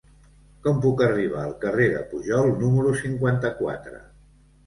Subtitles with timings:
[0.67, 4.01] Com puc arribar al carrer de Pujol número cinquanta-quatre?